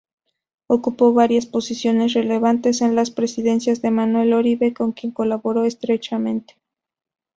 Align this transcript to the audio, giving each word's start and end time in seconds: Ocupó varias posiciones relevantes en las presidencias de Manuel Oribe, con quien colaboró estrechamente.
Ocupó 0.65 1.13
varias 1.13 1.45
posiciones 1.45 2.13
relevantes 2.13 2.81
en 2.81 2.95
las 2.95 3.11
presidencias 3.11 3.83
de 3.83 3.91
Manuel 3.91 4.33
Oribe, 4.33 4.73
con 4.73 4.93
quien 4.93 5.11
colaboró 5.13 5.63
estrechamente. 5.63 6.55